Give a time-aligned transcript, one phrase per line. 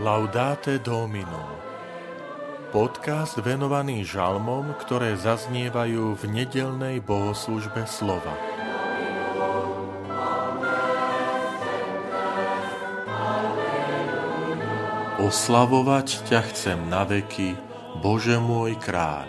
[0.00, 1.60] Laudate Domino
[2.72, 8.32] Podcast venovaný žalmom, ktoré zaznievajú v nedelnej bohoslužbe slova.
[15.20, 17.60] Oslavovať ťa chcem na veky,
[18.00, 19.28] Bože môj kráľ.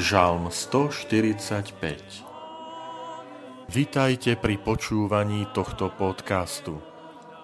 [0.00, 2.24] Žalm 145
[3.68, 6.93] Vitajte pri počúvaní tohto podcastu.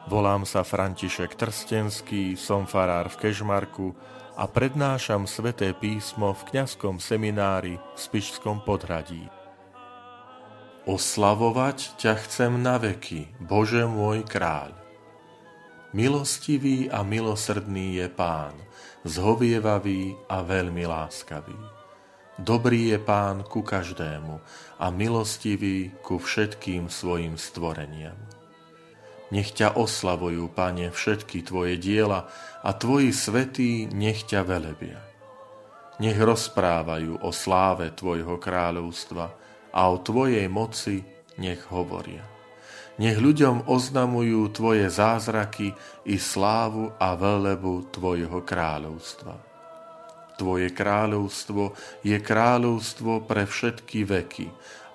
[0.08, 3.92] Volám sa František Trstenský, som farár v Kežmarku
[4.40, 9.28] a prednášam sveté písmo v kňazskom seminári v Spišskom podhradí.
[10.88, 14.72] Oslavovať ťa chcem na veky, Bože môj kráľ.
[15.92, 18.56] Milostivý a milosrdný je Pán,
[19.04, 21.58] zhovievavý a veľmi láskavý.
[22.40, 24.40] Dobrý je Pán ku každému
[24.80, 28.39] a milostivý ku všetkým svojim stvoreniam.
[29.30, 32.26] Nech ťa oslavujú, Pane, všetky Tvoje diela
[32.66, 34.98] a Tvoji svetí nech ťa velebia.
[36.02, 39.26] Nech rozprávajú o sláve Tvojho kráľovstva
[39.70, 41.06] a o Tvojej moci
[41.38, 42.26] nech hovoria.
[42.98, 45.72] Nech ľuďom oznamujú Tvoje zázraky
[46.10, 49.34] i slávu a velebu Tvojho kráľovstva.
[50.40, 54.48] Tvoje kráľovstvo je kráľovstvo pre všetky veky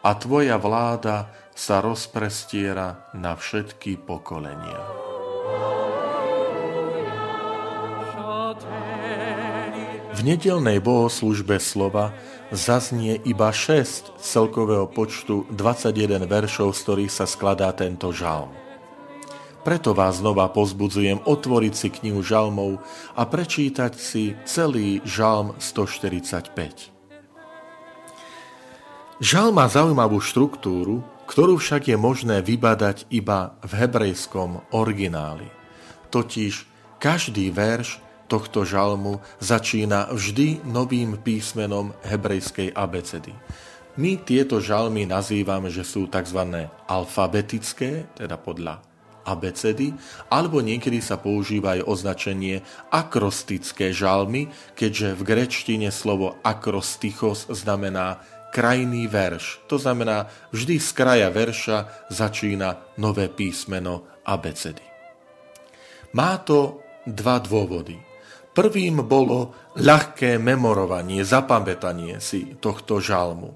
[0.06, 4.78] a Tvoja vláda sa rozprestiera na všetky pokolenia.
[10.16, 12.14] V nedelnej bohoslužbe slova
[12.54, 18.54] zaznie iba 6 celkového počtu 21 veršov, z ktorých sa skladá tento žalm.
[19.66, 22.78] Preto vás znova pozbudzujem otvoriť si knihu žalmov
[23.18, 26.95] a prečítať si celý žalm 145.
[29.24, 31.00] Žal má zaujímavú štruktúru,
[31.32, 35.48] ktorú však je možné vybadať iba v hebrejskom origináli.
[36.12, 36.68] Totiž
[37.00, 43.32] každý verš tohto žalmu začína vždy novým písmenom hebrejskej abecedy.
[43.96, 46.68] My tieto žalmy nazývame, že sú tzv.
[46.84, 48.84] alfabetické, teda podľa
[49.24, 49.96] abecedy,
[50.28, 52.60] alebo niekedy sa používa aj označenie
[52.92, 58.20] akrostické žalmy, keďže v grečtine slovo akrostichos znamená
[58.54, 59.66] krajný verš.
[59.70, 64.84] To znamená, vždy z kraja verša začína nové písmeno abecedy.
[66.16, 68.00] Má to dva dôvody.
[68.56, 73.52] Prvým bolo ľahké memorovanie, zapamätanie si tohto žalmu.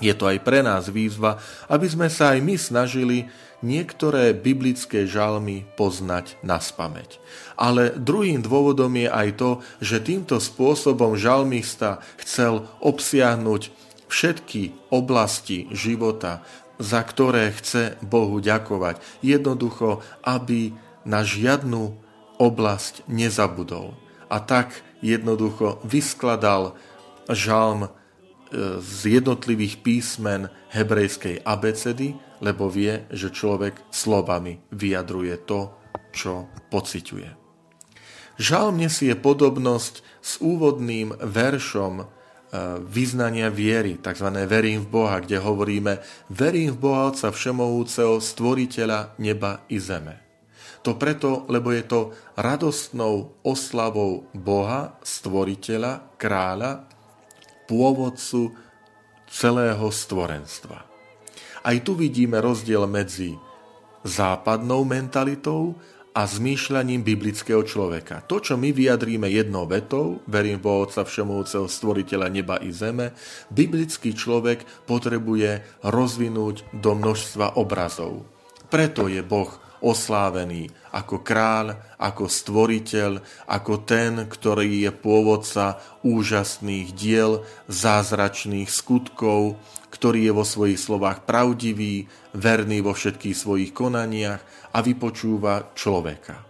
[0.00, 1.36] Je to aj pre nás výzva,
[1.68, 3.28] aby sme sa aj my snažili
[3.60, 7.18] niektoré biblické žalmy poznať na spameť.
[7.58, 9.50] Ale druhým dôvodom je aj to,
[9.82, 16.42] že týmto spôsobom žalmista chcel obsiahnuť všetky oblasti života,
[16.78, 19.00] za ktoré chce Bohu ďakovať.
[19.20, 20.72] Jednoducho, aby
[21.08, 21.96] na žiadnu
[22.38, 23.98] oblasť nezabudol.
[24.30, 26.78] A tak jednoducho vyskladal
[27.28, 27.90] žalm e,
[28.78, 35.74] z jednotlivých písmen hebrejskej abecedy, lebo vie, že človek slovami vyjadruje to,
[36.14, 37.30] čo pociťuje.
[38.38, 42.06] Žalm nesie podobnosť s úvodným veršom
[42.88, 44.28] vyznania viery, tzv.
[44.48, 46.00] verím v Boha, kde hovoríme
[46.32, 50.24] verím v Boha Otca Všemovúceho, stvoriteľa neba i zeme.
[50.86, 52.00] To preto, lebo je to
[52.38, 56.88] radostnou oslavou Boha, stvoriteľa, kráľa,
[57.68, 58.56] pôvodcu
[59.28, 60.78] celého stvorenstva.
[61.68, 63.36] Aj tu vidíme rozdiel medzi
[64.06, 65.76] západnou mentalitou
[66.18, 68.26] a zmýšľaním biblického človeka.
[68.26, 73.14] To, čo my vyjadríme jednou vetou, verím v Otca Všemovúceho stvoriteľa neba i zeme,
[73.54, 78.26] biblický človek potrebuje rozvinúť do množstva obrazov.
[78.66, 87.44] Preto je Boh oslávený ako kráľ, ako stvoriteľ, ako ten, ktorý je pôvodca úžasných diel,
[87.68, 94.42] zázračných skutkov, ktorý je vo svojich slovách pravdivý, verný vo všetkých svojich konaniach
[94.72, 96.44] a vypočúva človeka.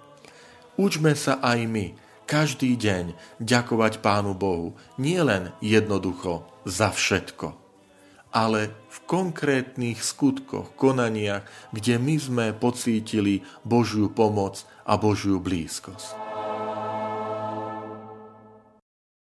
[0.79, 1.87] Učme sa aj my
[2.29, 7.68] každý deň ďakovať Pánu Bohu nielen jednoducho za všetko,
[8.39, 11.43] ale v konkrétnych skutkoch, konaniach,
[11.75, 16.28] kde my sme pocítili Božiu pomoc a Božiu blízkosť.